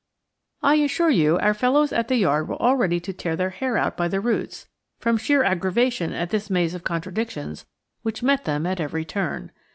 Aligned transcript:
I 0.63 0.77
assure 0.77 1.11
you 1.11 1.37
our 1.37 1.53
fellows 1.53 1.93
at 1.93 2.07
the 2.07 2.15
Yard 2.15 2.47
were 2.49 2.75
ready 2.75 2.99
to 2.99 3.13
tear 3.13 3.35
their 3.35 3.51
hair 3.51 3.77
out 3.77 3.95
by 3.95 4.07
the 4.07 4.19
roots, 4.19 4.67
from 4.97 5.15
sheer 5.15 5.43
aggravation 5.43 6.11
at 6.11 6.31
this 6.31 6.49
maze 6.49 6.73
of 6.73 6.83
contradictions 6.83 7.67
which 8.01 8.23
met 8.23 8.45
them 8.45 8.65
at 8.65 8.79
every 8.79 9.05
turn. 9.05 9.51